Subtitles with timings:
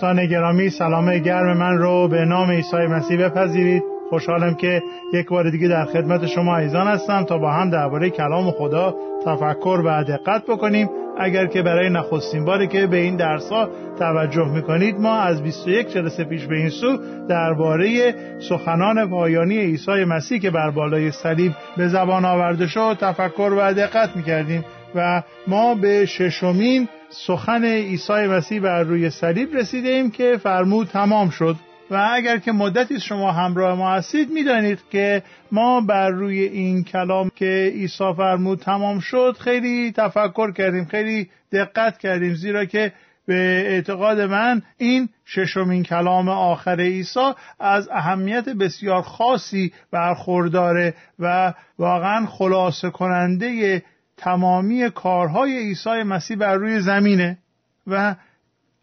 [0.00, 3.82] دوستان گرامی سلام گرم من رو به نام عیسی مسیح بپذیرید.
[4.10, 4.82] خوشحالم که
[5.12, 8.94] یک بار دیگه در خدمت شما ایزان هستم تا با هم درباره کلام خدا
[9.26, 10.88] تفکر و دقت بکنیم.
[11.18, 13.68] اگر که برای نخستین باری که به این درسها
[13.98, 18.14] توجه می‌کنید ما از 21 جلسه پیش به این سو درباره
[18.48, 24.16] سخنان پایانی عیسی مسیح که بر بالای صلیب به زبان آورده شد تفکر و دقت
[24.16, 31.30] می‌کردیم و ما به ششمین سخن عیسی مسیح بر روی صلیب رسیدیم که فرمود تمام
[31.30, 31.56] شد.
[31.90, 37.30] و اگر که مدتی شما همراه ما هستید می‌دانید که ما بر روی این کلام
[37.34, 42.92] که عیسی فرمود تمام شد خیلی تفکر کردیم خیلی دقت کردیم زیرا که
[43.26, 52.26] به اعتقاد من این ششمین کلام آخر عیسی از اهمیت بسیار خاصی برخورداره و واقعا
[52.26, 53.82] خلاصه کننده
[54.20, 57.38] تمامی کارهای عیسی مسیح بر روی زمینه
[57.86, 58.14] و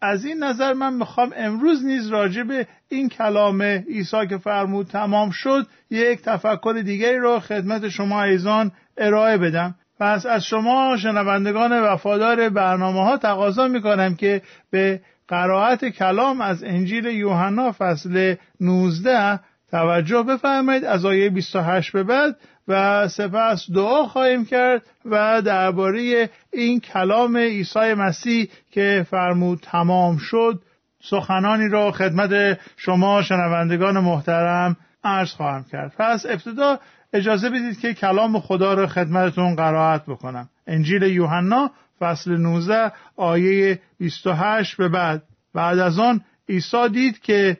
[0.00, 5.30] از این نظر من می‌خوام امروز نیز راجع به این کلام عیسی که فرمود تمام
[5.30, 9.74] شد یک تفکر دیگری را خدمت شما ایزان ارائه بدم.
[10.00, 17.04] پس از شما شنوندگان وفادار برنامه ها تقاضا می‌کنم که به قرائت کلام از انجیل
[17.04, 20.84] یوحنا فصل 19 توجه بفرمایید.
[20.84, 22.36] از آیه 28 به بعد
[22.68, 30.62] و سپس دعا خواهیم کرد و درباره این کلام عیسی مسیح که فرمود تمام شد
[31.02, 35.94] سخنانی را خدمت شما شنوندگان محترم عرض خواهم کرد.
[35.98, 36.78] پس ابتدا
[37.12, 40.48] اجازه بدید که کلام خدا را خدمتتون قرائت بکنم.
[40.66, 45.22] انجیل یوحنا فصل 19 آیه 28 به بعد.
[45.54, 47.58] بعد از آن عیسی دید که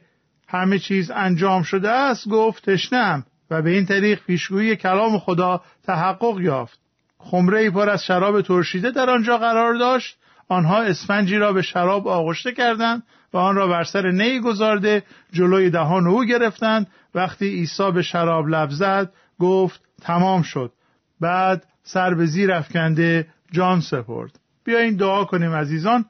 [0.48, 3.24] همه چیز انجام شده است گفت تشنم.
[3.50, 6.78] و به این طریق پیشگویی کلام خدا تحقق یافت.
[7.18, 10.18] خمره پر از شراب ترشیده در آنجا قرار داشت.
[10.48, 15.70] آنها اسفنجی را به شراب آغشته کردند و آن را بر سر نی گذارده جلوی
[15.70, 16.86] دهان او گرفتند.
[17.14, 20.72] وقتی عیسی به شراب لب زد گفت تمام شد.
[21.20, 24.38] بعد سر به زیر افکنده جان سپرد.
[24.64, 26.04] بیایید دعا کنیم عزیزان.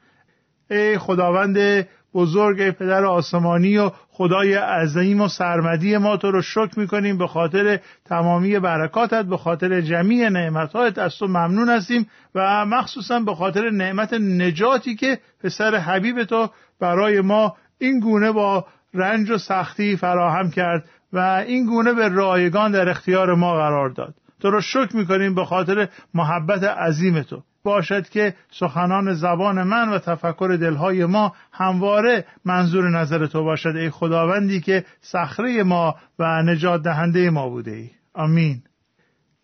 [0.70, 7.19] ای خداوند بزرگ پدر آسمانی و خدای عظیم و سرمدی ما تو رو شکر می‌کنیم.
[7.19, 13.34] به خاطر تمامی برکاتت به خاطر جمیع نعمتهایت از تو ممنون هستیم و مخصوصا به
[13.34, 16.48] خاطر نعمت نجاتی که پسر حبیب تو
[16.80, 22.70] برای ما این گونه با رنج و سختی فراهم کرد و این گونه به رایگان
[22.70, 24.14] در اختیار ما قرار داد.
[24.40, 27.42] تو رو شکر می‌کنیم به خاطر محبت عظیم تو.
[27.62, 33.91] باشد که سخنان زبان من و تفکر دلهای ما همواره منظور نظر تو باشد ای
[33.91, 37.91] خداوندی که صخره ما و نجات دهنده ما بوده ای.
[38.14, 38.62] آمین.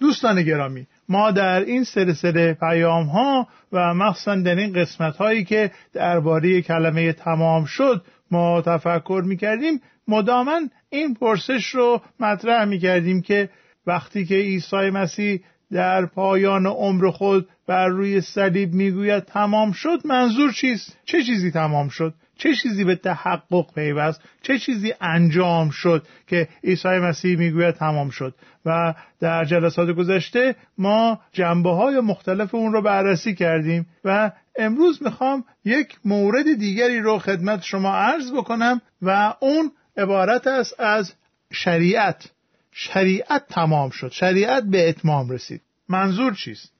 [0.00, 5.70] دوستان گرامی ما در این سلسله پیام ها و مخصوصا در این قسمت هایی که
[5.92, 13.22] درباره کلمه تمام شد ما تفکر می کردیم مدامن این پرسش رو مطرح می کردیم
[13.22, 13.50] که
[13.86, 15.40] وقتی که عیسی مسیح
[15.72, 21.88] در پایان عمر خود بر روی صلیب می‌گوید تمام شد منظور چیست؟ چه چیزی تمام
[21.88, 28.10] شد؟ چه چیزی به تحقق پیوست؟ چه چیزی انجام شد که عیسی مسیح می‌گوید تمام
[28.10, 28.34] شد؟
[28.66, 35.44] و در جلسات گذشته ما جنبه های مختلف اون رو بررسی کردیم و امروز می‌خوام
[35.64, 41.14] یک مورد دیگری رو خدمت شما عرض بکنم و اون عبارت است از
[41.52, 42.33] شریعت.
[42.76, 44.10] شریعت تمام شد.
[44.12, 45.62] شریعت به اتمام رسید.
[45.88, 46.72] منظور چیست؟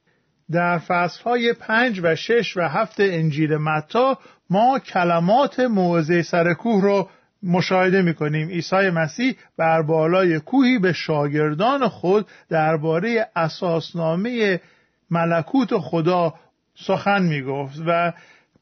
[0.50, 4.19] در فصلهای پنج و شش و هفت انجیل متا
[4.50, 7.09] ما کلمات موعظه سرکوه رو
[7.43, 8.49] مشاهده می‌کنیم.
[8.49, 14.61] عیسی مسیح بر بالای کوهی به شاگردان خود درباره اساسنامه
[15.11, 16.34] ملکوت خدا
[16.75, 18.12] سخن می‌گفت و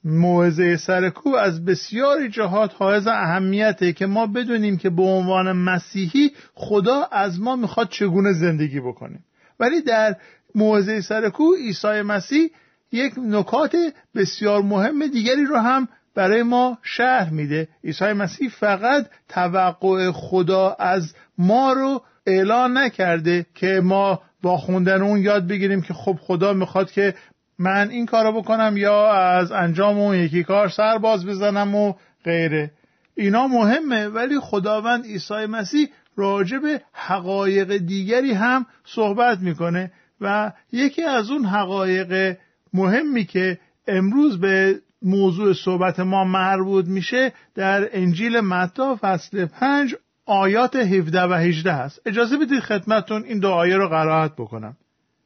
[0.04, 7.08] موعظه سرکوه از بسیاری جهات حائز اهمیته که ما بدونیم که به عنوان مسیحی خدا
[7.12, 9.24] از ما می‌خواد چگونه زندگی بکنیم
[9.60, 10.16] ولی در
[10.54, 12.50] موعظه سرکوه عیسی مسیح
[12.92, 13.76] یک نکات
[14.14, 17.68] بسیار مهم دیگری رو هم برای ما شرح میده.
[17.84, 25.20] عیسی مسیح فقط توقع خدا از ما رو اعلان نکرده که ما با خوندن اون
[25.20, 27.14] یاد بگیریم که خب خدا می‌خواد که
[27.62, 31.94] من این کارو بکنم یا از انجام اون یکی کار سر باز بزنم و
[32.24, 32.70] غیره.
[33.14, 41.02] اینا مهمه ولی خداوند عیسی مسیح راجع به حقایق دیگری هم صحبت می‌کنه و یکی
[41.02, 42.36] از اون حقایق
[42.74, 49.94] مهمی که امروز به موضوع صحبت ما مربوط میشه در انجیل متا فصل پنج
[50.26, 52.00] آیات 17 و 18 هست.
[52.06, 54.76] اجازه بدید خدمتون این دو آیه رو قرائت بکنم.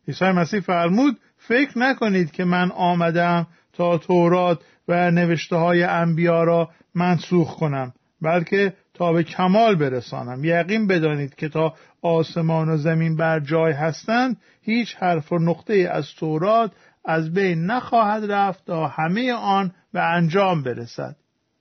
[0.09, 6.71] عیسی مسیح فرمود فکر نکنید که من آمدم تا تورات و نوشته های انبیا را
[6.95, 7.93] منسوخ کنم
[8.23, 10.45] بلکه تا به کمال برسانم.
[10.45, 16.15] یقین بدانید که تا آسمان و زمین بر جای هستند هیچ حرف و نقطه از
[16.15, 16.73] تورات
[17.05, 21.17] از بین نخواهد رفت تا همه آن به انجام برسد.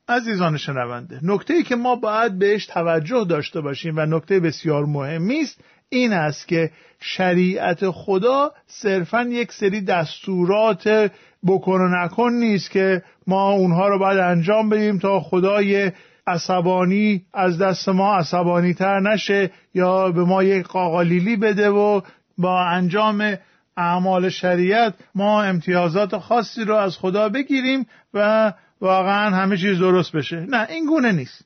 [0.07, 5.41] عزیزان شنونده نکته ای که ما باید بهش توجه داشته باشیم و نکته بسیار مهمی
[5.41, 5.59] است
[5.89, 11.11] این است که شریعت خدا صرفا یک سری دستورات
[11.47, 15.91] بکن و نکن نیست که ما اونها رو باید انجام بدیم تا خدای
[16.27, 22.01] عصبانی از دست ما عصبانی تر نشه یا به ما یک قاقالیلی بده و
[22.38, 23.38] با انجام
[23.77, 30.45] اعمال شریعت ما امتیازات خاصی رو از خدا بگیریم و واقعا همه چیز درست بشه.
[30.49, 31.45] نه این گونه نیست.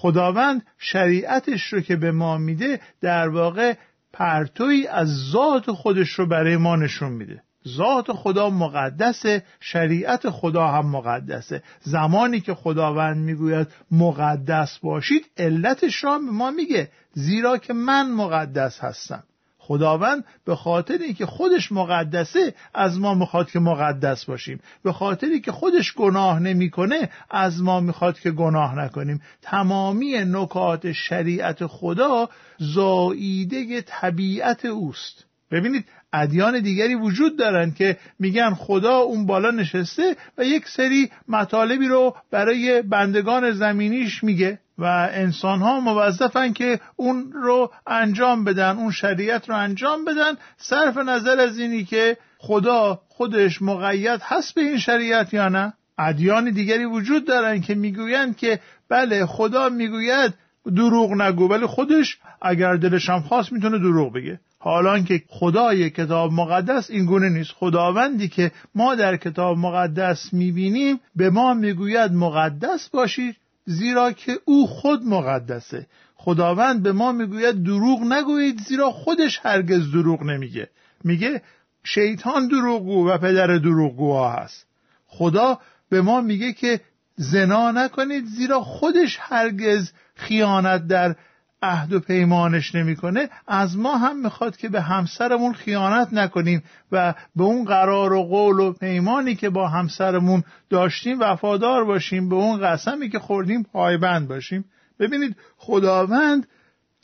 [0.00, 3.74] خداوند شریعتش رو که به ما میده در واقع
[4.12, 7.42] پرتوی از ذات خودش رو برای ما نشون میده.
[7.68, 11.62] ذات خدا مقدسه شریعت خدا هم مقدسه.
[11.80, 18.80] زمانی که خداوند می‌گوید مقدس باشید علتش را به ما میگه زیرا که من مقدس
[18.80, 19.22] هستم.
[19.70, 24.60] خداوند به خاطر اینکه خودش مقدسه از ما می‌خواد که مقدس باشیم.
[24.84, 29.22] به خاطری که خودش گناه نمی‌کنه از ما می‌خواد که گناه نکنیم.
[29.42, 32.28] تمامی نکات شریعت خدا
[32.58, 35.24] زاییده طبیعت اوست.
[35.50, 41.88] ببینید ادیان دیگری وجود دارند که میگن خدا اون بالا نشسته و یک سری مطالبی
[41.88, 48.90] رو برای بندگان زمینیش میگه و انسان ها موظفن که اون رو انجام بدن اون
[48.90, 54.78] شریعت رو انجام بدن صرف نظر از اینی که خدا خودش مقید هست به این
[54.78, 55.72] شریعت یا نه.
[55.98, 60.34] ادیان دیگری وجود دارن که می‌گویند که بله خدا می‌گوید
[60.76, 64.40] دروغ نگو ولی خودش اگر دلش هم خواست می‌تونه دروغ بگه.
[64.62, 67.50] حالان که خدای کتاب مقدس این گونه نیست.
[67.52, 74.66] خداوندی که ما در کتاب مقدس می‌بینیم به ما می‌گوید مقدس باشید زیرا که او
[74.66, 75.86] خود مقدسه.
[76.14, 80.68] خداوند به ما می‌گوید دروغ نگویید زیرا خودش هرگز دروغ نمیگه.
[81.04, 81.42] میگه
[81.84, 84.66] شیطان دروغگو و پدر دروغگوها هست.
[85.06, 85.58] خدا
[85.90, 86.80] به ما میگه که
[87.16, 91.16] زنا نکنید زیرا خودش هرگز خیانت در
[91.62, 96.62] عهد و پیمانش نمی‌کنه از ما هم می‌خواد که به همسرمون خیانت نکنیم
[96.92, 102.34] و به اون قرار و قول و پیمانی که با همسرمون داشتیم وفادار باشیم به
[102.34, 104.64] اون قسمی که خوردیم پایبند باشیم.
[104.98, 106.46] ببینید خداوند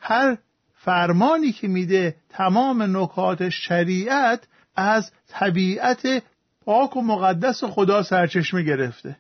[0.00, 0.38] هر
[0.75, 6.23] فرمانی که میده تمام نکات شریعت از طبیعت
[6.64, 9.17] پاک و مقدس خدا سرچشمه گرفته.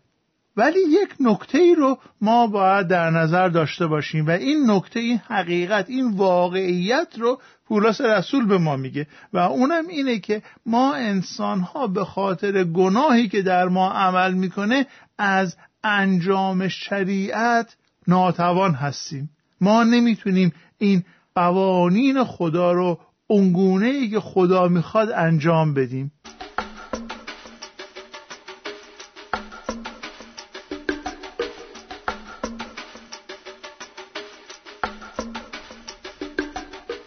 [0.56, 5.20] ولی یک نکته ای رو ما باید در نظر داشته باشیم و این نکته این
[5.28, 11.60] حقیقت این واقعیت رو پولس رسول به ما میگه و اونم اینه که ما انسان
[11.60, 14.86] ها به خاطر گناهی که در ما عمل می‌کنه
[15.18, 17.76] از انجام شریعت
[18.08, 19.30] ناتوان هستیم.
[19.60, 21.04] ما نمی‌تونیم این
[21.34, 26.12] قوانین خدا رو اونگونه ای که خدا می‌خواد انجام بدیم.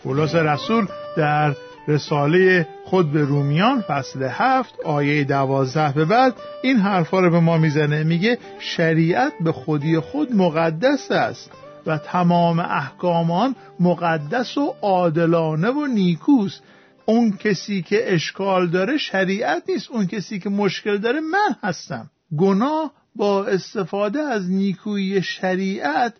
[0.10, 0.88] پولس رسول
[1.18, 1.56] در
[1.88, 7.58] رساله خود به رومیان فصل هفت آیه دوازده به بعد این حرفا رو به ما
[7.58, 8.04] می‌زنه.
[8.04, 11.52] میگه شریعت به خودی خود مقدس است
[11.86, 16.64] و تمام احکامان مقدس و عادلانه و نیکوست.
[17.06, 22.10] اون کسی که اشکال داره شریعت نیست اون کسی که مشکل داره من هستم.
[22.38, 26.14] گناه با استفاده از نیکویی شریعت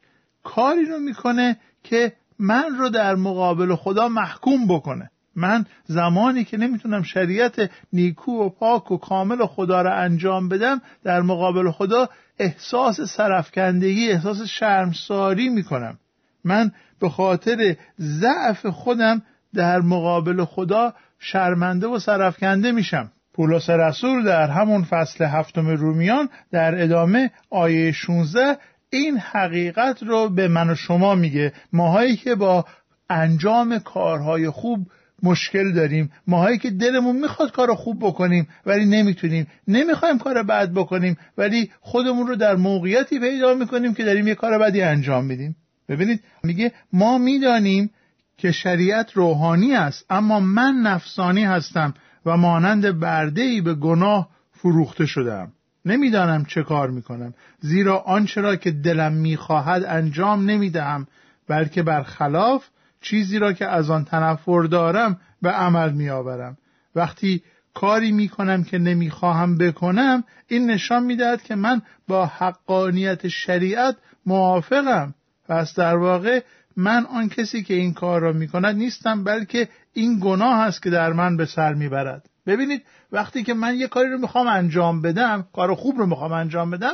[0.44, 5.12] کاری رو می‌کنه که من رو در مقابل خدا محکوم بکنه.
[5.36, 11.22] من زمانی که نمی‌تونم شریعت نیکو و پاک و کامل خدا را انجام بدم در
[11.22, 15.98] مقابل خدا احساس سرفکندگی احساس شرمساری می‌کنم.
[16.46, 19.22] من به خاطر ضعف خودم
[19.54, 23.12] در مقابل خدا شرمنده و سرفکنده میشم.
[23.34, 28.58] پولس رسول در همون فصل هفتم رومیان در ادامه آیه 16
[28.90, 31.54] این حقیقت رو به من و شما میگه.
[31.74, 32.66] ماهایی که با
[33.10, 34.88] انجام کارهای خوب
[35.24, 39.48] مشکل داریم ماهایی که دلمون می‌خواد کار خوب بکنیم ولی نمی‌تونیم.
[39.68, 44.60] نمی‌خوایم کار بد بکنیم ولی خودمون رو در موقعیتی پیدا می‌کنیم که داریم یه کار
[44.60, 45.56] بدی انجام میدیم.
[45.90, 47.92] ببینید میگه ما می‌دانیم
[48.38, 51.94] که شریعت روحانی است اما من نفسانی هستم
[52.26, 55.52] و مانند برده به گناه فروخته شدم
[55.86, 57.34] نمی‌دانم چه کار می‌کنم.
[57.60, 61.08] زیرا آنچه را که دلم می‌خواهد انجام نمی‌دهم
[61.48, 62.66] بلکه برخلاف
[63.02, 66.58] چیزی را که از آن تنفر دارم به عمل میآورم.
[66.96, 67.44] وقتی
[67.74, 73.96] کاری می‌کنم که نمی‌خواهم بکنم این نشان می‌دهد که من با حقانیت شریعت
[74.26, 75.14] موافقم.
[75.48, 76.42] پس در واقع
[76.78, 81.14] من آن کسی که این کار را می‌کند نیستم بلکه این گناه است که در
[81.14, 82.29] من به سر می‌برد.
[82.50, 86.70] ببینید وقتی که من یه کاری رو می‌خوام انجام بدم کار خوب رو می‌خوام انجام
[86.70, 86.94] بدم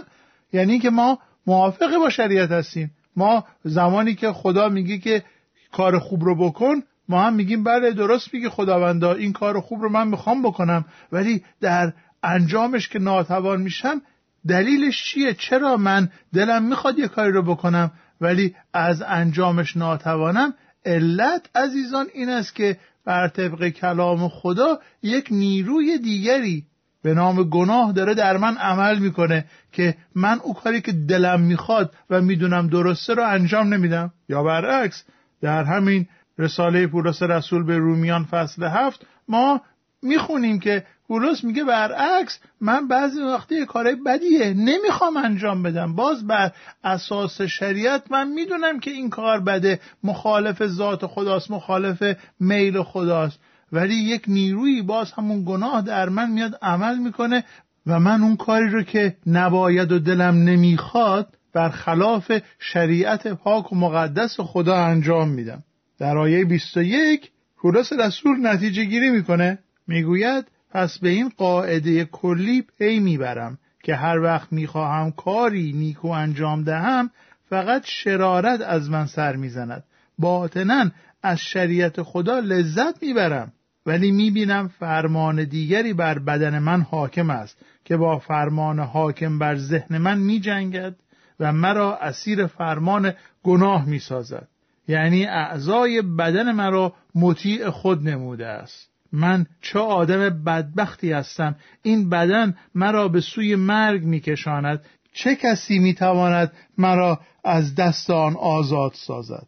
[0.54, 2.92] یعنی که ما موافق با شریعت هستیم.
[3.16, 5.24] ما زمانی که خدا میگه که
[5.72, 9.90] کار خوب رو بکن ما هم میگیم بله درست میگه خداوندا این کار خوب رو
[9.90, 10.86] من می‌خوام بکنم.
[11.12, 11.94] ولی در
[12.24, 14.02] انجامش که ناتوان میشم
[14.48, 20.54] دلیلش چیه؟ چرا من دلم می‌خواد یه کاری رو بکنم؟ ولی از انجامش ناتوانم
[20.86, 26.66] علت عزیزان این است که بر طبق کلام خدا یک نیروی دیگری
[27.02, 31.94] به نام گناه داره در من عمل می‌کنه که من او کاری که دلم می‌خواد
[32.10, 34.14] و می‌دونم درسته رو انجام نمیدم.
[34.30, 35.04] یا برعکس
[35.42, 36.08] در همین
[36.38, 39.62] رساله پولس رسول به رومیان فصل هفت ما
[40.02, 45.96] می‌خونیم که پولس میگه برعکس من بعضی وقتی کارهای بدیه نمی‌خوام انجام بدم.
[45.96, 46.52] باز بر
[46.84, 49.80] اساس شریعت من می‌دونم که این کار بده.
[50.04, 52.04] مخالف ذات خداست مخالف
[52.40, 53.40] میل خداست.
[53.72, 57.44] ولی یک نیروی باز همون گناه در من میاد عمل می‌کنه
[57.88, 63.76] و من اون کاری رو که نباید و دلم نمی‌خواد بر خلاف شریعت پاک و
[63.76, 65.64] مقدس خدا انجام میدم.
[66.00, 69.60] در آیه 21 پولس رسول نتیجه گیری می‌کنه.
[69.88, 76.64] می‌گوید پس به این قاعده کلی پی می‌برم که هر وقت می‌خواهم کاری نیکو انجام
[76.64, 77.10] دهم
[77.50, 79.84] فقط شرارت از من سر می‌زند.
[80.20, 80.92] باطنا
[81.24, 83.52] از شریعت خدا لذت می‌برم.
[83.86, 89.98] ولی می‌بینم فرمان دیگری بر بدن من حاکم است که با فرمان حاکم بر ذهن
[89.98, 90.96] من میجنگد
[91.40, 93.14] و مرا اسیر فرمان
[93.44, 94.48] گناه می‌سازد.
[94.88, 98.95] یعنی اعضای بدن مرا مطیع خود نموده است.
[99.16, 101.56] من چه آدم بدبختی هستم.
[101.82, 104.82] این بدن مرا به سوی مرگ میکشاند.
[105.14, 109.48] چه کسی می‌تواند مرا از دست آن آزاد سازد؟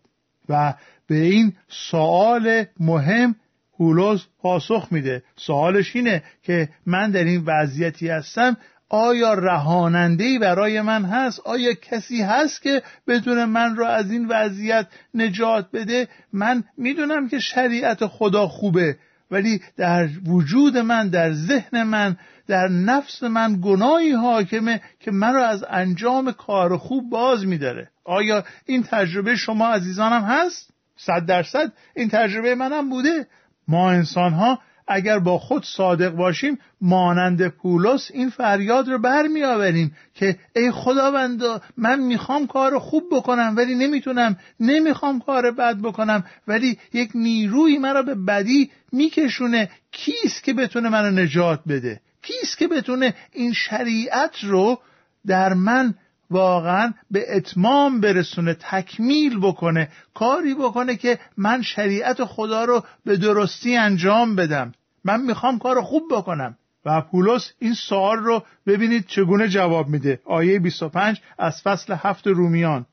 [0.50, 0.74] و
[1.08, 3.36] به این سوال مهم
[3.80, 5.24] هولوز پاسخ میده.
[5.36, 8.58] سوالش اینه که من در این وضعیتی هستم
[8.90, 14.88] آیا رهانندهی برای من هست؟ آیا کسی هست که بدون من را از این وضعیت
[15.14, 18.98] نجات بده؟ من می‌دونم که شریعت خدا خوبه.
[19.32, 22.18] ولی در وجود من در ذهن من
[22.48, 27.90] در نفس من گناهی حاکمه که من را از انجام کار خوب باز میداره.
[28.06, 31.72] آیا این تجربه شما عزیزانم هست؟ صد درصد.
[31.96, 33.28] این تجربه منم بوده.
[33.68, 40.40] ما انسان ها اگر با خود صادق باشیم مانند پولس این فریاد رو برمیآوریم که
[40.56, 41.42] ای خداوند
[41.78, 48.02] من می‌خوام کار خوب بکنم ولی نمی‌تونم نمی‌خوام کار بد بکنم ولی یک نیروی مرا
[48.02, 49.70] به بدی میکشونه.
[49.92, 54.80] کیست که بتونه منو نجات بده؟ کیست که بتونه این شریعت رو
[55.28, 55.94] در من
[56.30, 63.78] واقعا به اتمام برسونه تکمیل بکنه کاری بکنه که من شریعت خدا رو به درستی
[63.78, 64.74] انجام بدم.
[65.04, 66.58] من می‌خوام کار خوب بکنم.
[66.86, 70.20] و پولس این سوال رو ببینید چگونه جواب میده.
[70.26, 72.86] آیه 25 از فصل هفت رومیان.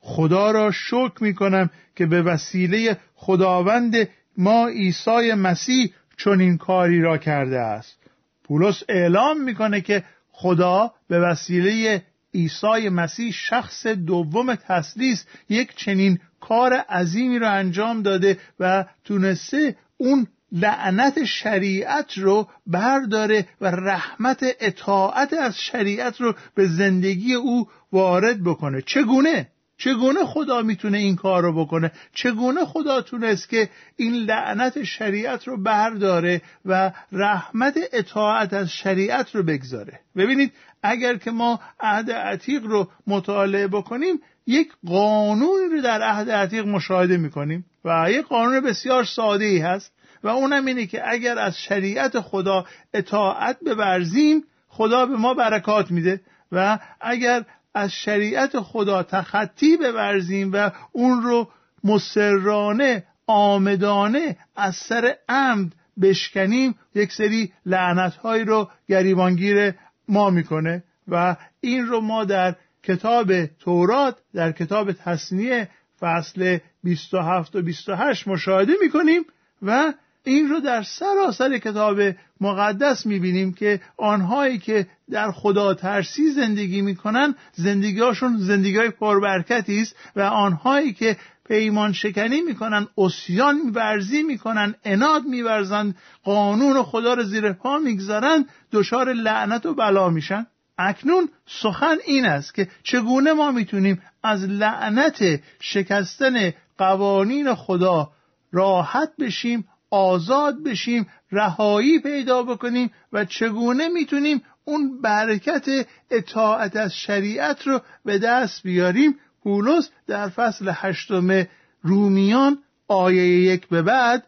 [0.00, 7.18] خدا را شکر می‌کنم که به وسیله خداوند ما عیسی مسیح چون این کاری را
[7.18, 7.96] کرده است.
[8.44, 12.02] پولس اعلام می‌کنه که خدا به وسیله
[12.34, 20.26] عیسی مسیح شخص دوم تسلیس یک چنین کار عظیمی را انجام داده و تونسته اون
[20.52, 28.82] لعنت شریعت رو برداره و رحمت اطاعت از شریعت رو به زندگی او وارد بکنه.
[28.82, 35.48] چگونه؟ چگونه خدا می‌تونه این کار رو بکنه؟ چگونه خدا تونست که این لعنت شریعت
[35.48, 40.52] رو برداره و رحمت اطاعت از شریعت رو بگذاره؟ ببینید
[40.82, 47.16] اگر که ما عهد عتیق رو مطالعه بکنیم یک قانون رو در عهد عتیق مشاهده
[47.16, 49.92] می‌کنیم و یک قانون بسیار ساده ای هست
[50.22, 56.20] و اونم اینه که اگر از شریعت خدا اطاعت ببرزیم خدا به ما برکات میده
[56.52, 57.44] و اگر
[57.76, 61.48] از شریعت خدا تخطی ببرزیم و اون رو
[61.84, 69.74] مسررانه آمدانه از سر عمد بشکنیم یک سری لعنتهایی رو گریبانگیر
[70.08, 75.68] ما می‌کنه و این رو ما در کتاب تورات در کتاب تصنیه
[76.00, 79.22] فصل 27 و 28 مشاهده می‌کنیم
[79.62, 79.92] و
[80.24, 82.00] این رو در سراسر کتاب
[82.40, 89.96] مقدس می‌بینیم که آنهایی که در خدا ترسی زندگی می‌کنن زندگیهاشون زندگی های پربرکتی است
[90.16, 91.16] و آنهایی که
[91.48, 99.12] پیمان شکنی می‌کنن اسیان ورزی می‌کنن اناد میورزن قانون خدا رو زیر پا می‌گذارن دچار
[99.12, 100.46] لعنت و بلا میشن.
[100.78, 108.10] اکنون سخن این است که چگونه ما می‌تونیم از لعنت شکستن قوانین خدا
[108.52, 117.66] راحت بشیم آزاد بشیم رهایی پیدا بکنیم و چگونه می‌تونیم اون برکت اطاعت از شریعت
[117.66, 121.46] رو به دست بیاریم؟ پولس در فصل هشتم
[121.82, 124.26] رومیان آیه یک به بعد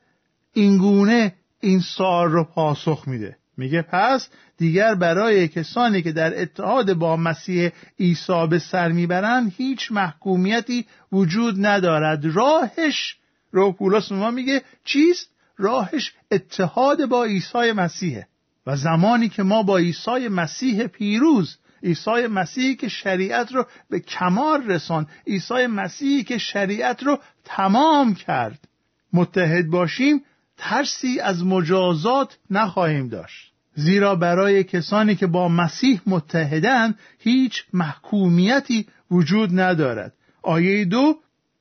[0.52, 3.37] اینگونه این سال رو پاسخ میده.
[3.56, 7.70] میگه پس دیگر برای کسانی که در اتحاد با مسیح
[8.00, 12.25] عیسی به سر می‌برند هیچ محکومیتی وجود ندارد.
[12.25, 13.16] راهش
[13.50, 18.26] رو پولس ما میگه چیست؟ راهش اتحاد با عیسی مسیحه
[18.66, 24.62] و زمانی که ما با عیسی مسیح پیروز عیسی مسیحی که شریعت رو به کمال
[24.62, 28.68] رسان عیسی مسیحی که شریعت رو تمام کرد
[29.12, 30.22] متحد باشیم
[30.56, 33.52] ترسی از مجازات نخواهیم داشت.
[33.74, 40.12] زیرا برای کسانی که با مسیح متحدن هیچ محکومیتی وجود ندارد.
[40.42, 41.14] آیه دو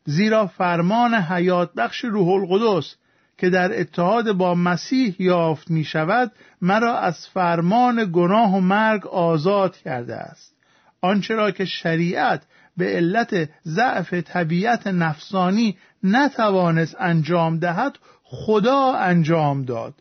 [0.05, 2.95] زیرا فرمان حیات بخش روح القدس
[3.37, 9.77] که در اتحاد با مسیح یافت می شود مرا از فرمان گناه و مرگ آزاد
[9.77, 10.55] کرده است.
[11.01, 12.43] آنچه را که شریعت
[12.77, 19.93] به علت ضعف طبیعت نفسانی نتوانست انجام دهد خدا انجام داد.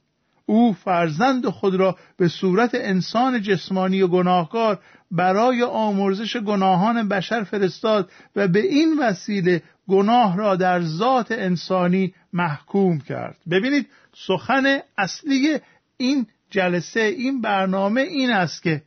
[0.47, 4.79] او فرزند خود را به صورت انسان جسمانی و گناهکار
[5.11, 13.01] برای آمرزش گناهان بشر فرستاد و به این وسیله گناه را در ذات انسانی محکوم
[13.01, 13.37] کرد.
[13.51, 13.87] ببینید
[14.27, 15.59] سخن اصلی
[15.97, 18.83] این جلسه این برنامه این است که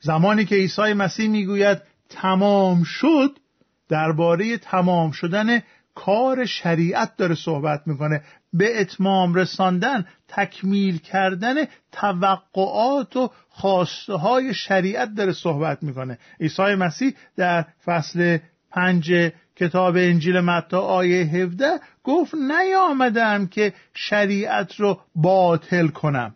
[0.00, 1.78] زمانی که عیسی مسیح می‌گوید
[2.08, 3.38] تمام شد
[3.88, 5.62] درباره تمام شدن
[5.94, 8.22] کار شریعت داره صحبت می‌کنه.
[8.52, 11.54] به اتمام رساندن تکمیل کردن
[11.92, 16.18] توقعات و خواسته های شریعت داره صحبت می‌کنه.
[16.40, 18.38] عیسی مسیح در فصل
[18.70, 19.12] پنج
[19.60, 26.34] کتاب انجیل متی آیه 17 گفت نیامدم که شریعت رو باطل کنم.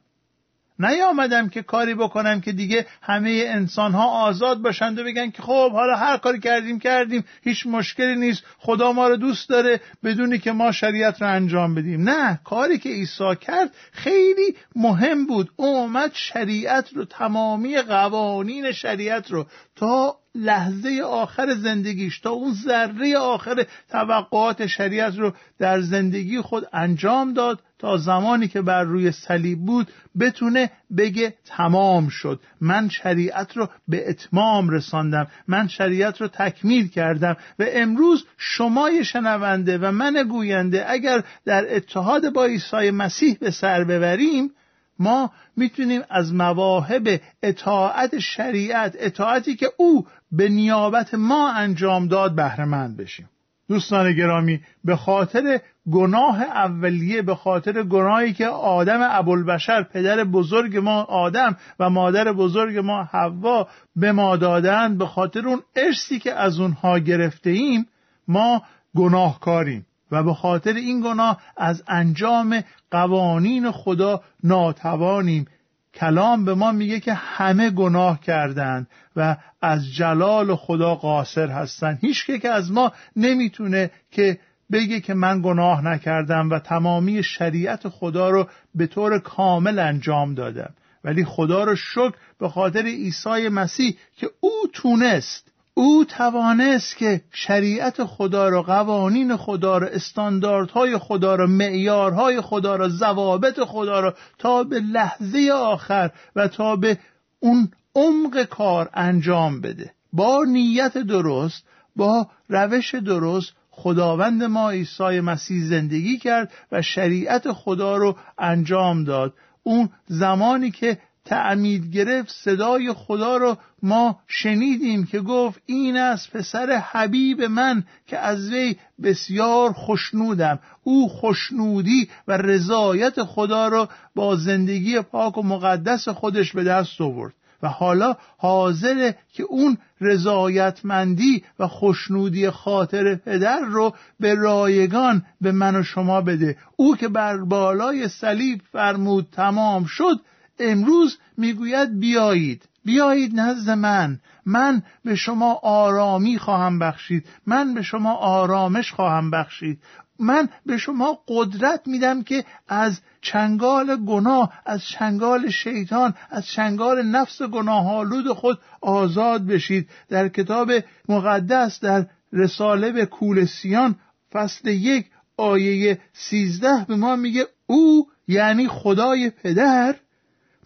[0.79, 5.73] نیامدم که کاری بکنم که دیگه همه انسان ها آزاد باشند و بگن که خب
[5.73, 10.53] حالا هر کاری کردیم کردیم هیچ مشکلی نیست خدا ما رو دوست داره بدونی که
[10.53, 12.09] ما شریعت رو انجام بدیم.
[12.09, 15.51] نه کاری که عیسی کرد خیلی مهم بود.
[15.57, 23.67] اومد شریعت رو تمامی قوانین شریعت رو تا لحظه آخر زندگیش تا اون ذره آخر
[23.89, 29.89] توقعات شریعت رو در زندگی خود انجام داد تا زمانی که بر روی صلیب بود
[30.21, 32.41] بتونه بگه تمام شد.
[32.61, 35.27] من شریعت رو به اتمام رساندم.
[35.49, 42.33] من شریعت رو تکمیل کردم و امروز شمای شنونده و من گوینده اگر در اتحاد
[42.33, 44.51] با عیسی مسیح به سر ببریم
[44.99, 52.97] ما می‌تونیم از مواهب اطاعت شریعت اطاعتی که او به نیابت ما انجام داد بهرهمند
[52.97, 53.29] بشیم.
[53.69, 55.61] دوستان گرامی به خاطر
[55.93, 62.79] گناه اولیه به خاطر گناهی که آدم ابوالبشر پدر بزرگ ما آدم و مادر بزرگ
[62.79, 67.87] ما حوا به ما دادند به خاطر اون ارسی که از اونها گرفته ایم
[68.29, 68.63] ما
[68.97, 69.87] گناهکاریم.
[70.15, 75.47] و به خاطر این گناه از انجام قوانین خدا ناتوانیم.
[75.95, 81.99] کلام به ما میگه که همه گناه کردند و از جلال خدا قاصر هستند.
[82.01, 84.39] هیچ که از ما نمی‌تونه که
[84.73, 90.75] بگه که من گناه نکردم و تمامی شریعت خدا رو به طور کامل انجام دادم.
[91.05, 98.05] ولی خدا رو شکر به خاطر عیسی مسیح که او تونست او توانست که شریعت
[98.05, 104.65] خدا را قوانین خدا را استانداردهای خدا را معیارهای خدا را ضوابط خدا را تا
[104.65, 106.99] به لحظه آخر و تا به
[107.41, 109.93] اون عمق کار انجام بده.
[110.13, 111.65] با نیت درست
[111.97, 119.35] با روش درست خداوند ما عیسی مسیح زندگی کرد و شریعت خدا رو انجام داد.
[119.63, 126.71] اون زمانی که تعمید گرفت صدای خدا رو ما شنیدیم که گفت این است پسر
[126.71, 130.59] حبیب من که از وی بسیار خوشنودم.
[130.83, 137.35] او خوشنودی و رضایت خدا را با زندگی پاک و مقدس خودش به دست آورد.
[137.63, 145.77] و حالا حاضره که اون رضایتمندی و خوشنودی خاطر پدر رو به رایگان به من
[145.77, 146.57] و شما بده.
[146.77, 150.21] او که بر بالای صلیب فرمود تمام شد
[150.59, 152.69] امروز می‌گوید بیایید.
[152.85, 154.21] بیایید نزد من.
[154.47, 157.27] من به شما آرامی خواهم بخشید.
[157.47, 159.79] من به شما آرامش خواهم بخشید.
[160.19, 167.43] من به شما قدرت میدم که از چنگال گناه از چنگال شیطان از چنگال نفس
[167.43, 169.89] گناه آلود خود آزاد بشید.
[170.09, 170.73] در کتاب
[171.09, 173.97] مقدس در رساله به کولسیان
[174.33, 179.97] فصل یک آیه سیزده به ما میگه او یعنی خدای پدر.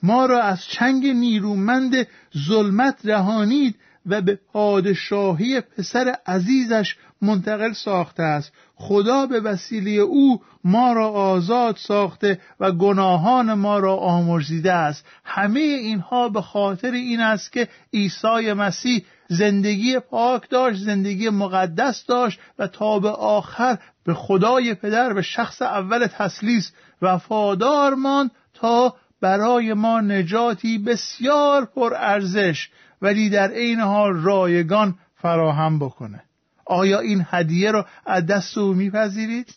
[0.03, 2.07] ما را از چنگ نیرومند
[2.49, 8.53] ظلمت رهانید و به پادشاهی پسر عزیزش منتقل ساخته است.
[8.75, 15.07] خدا به وسیله او ما را آزاد ساخته و گناهان ما را آمرزیده است.
[15.25, 22.41] همه اینها به خاطر این است که عیسی مسیح زندگی پاک داشت زندگی مقدس داشت
[22.59, 29.75] و تا به آخر به خدای پدر به شخص اول تسلیس وفادار ماند تا برای
[29.75, 32.69] ما نجاتی بسیار پرارزش
[33.03, 36.23] ولی در عین حال رایگان فراهم بکنه
[36.65, 39.55] آیا این هدیه رو از دست او میپذیرید؟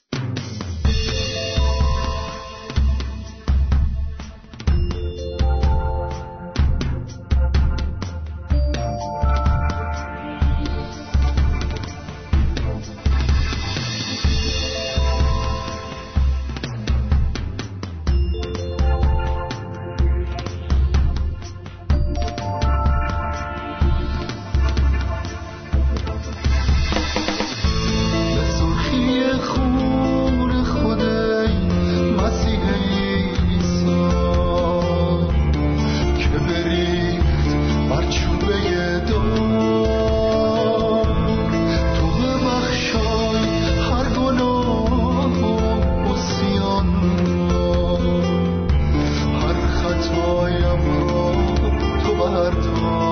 [52.41, 53.10] pardon.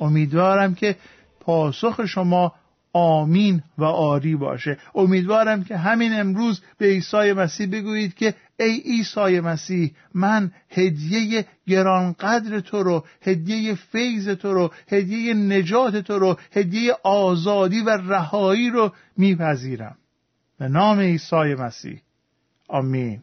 [0.00, 0.96] امیدوارم که
[1.40, 2.54] پاسخ شما
[2.92, 4.78] آمین و آری باشه.
[4.94, 12.60] امیدوارم که همین امروز به عیسی مسیح بگویید که ای عیسی مسیح من هدیه گرانقدر
[12.60, 18.92] تو رو هدیه فیض تو رو هدیه نجات تو رو هدیه آزادی و رهایی رو
[19.16, 19.96] میپذیرم.
[20.60, 22.02] به نام عیسی مسیح.
[22.68, 23.22] آمین.